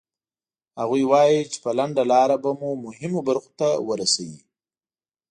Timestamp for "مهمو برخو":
2.85-3.51